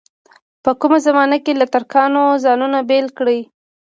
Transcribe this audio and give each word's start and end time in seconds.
په 0.63 0.71
کومه 0.79 0.99
زمانه 1.07 1.37
کې 1.43 1.53
له 1.61 1.65
ترکانو 1.73 2.23
ځانونه 2.43 2.77
بېل 2.89 3.07
کړي. 3.17 3.39